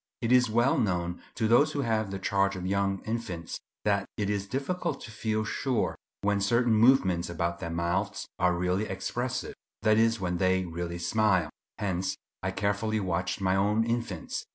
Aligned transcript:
It 0.19 0.31
is 0.31 0.49
well 0.49 0.79
known 0.79 1.21
to 1.35 1.47
those 1.47 1.73
who 1.73 1.81
have 1.81 2.09
the 2.09 2.17
charge 2.17 2.55
of 2.55 2.65
young 2.65 3.03
infants, 3.05 3.59
that 3.85 4.07
it 4.17 4.31
is 4.31 4.47
difficult 4.47 4.99
to 5.01 5.11
feel 5.11 5.43
sure 5.43 5.95
when 6.21 6.41
certain 6.41 6.73
movements 6.73 7.29
about 7.29 7.59
their 7.59 7.69
mouths 7.69 8.25
are 8.39 8.55
really 8.57 8.85
expressive; 8.85 9.53
that 9.83 9.99
is, 9.99 10.19
when 10.19 10.37
they 10.37 10.65
really 10.65 10.97
smile. 10.97 11.51
Hence 11.77 12.15
I 12.41 12.49
carefully 12.49 12.99
watched 12.99 13.41
my 13.41 13.55
own 13.55 13.83
infants. 13.83 14.43